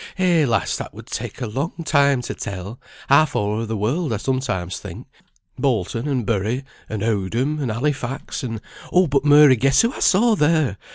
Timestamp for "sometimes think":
4.17-5.05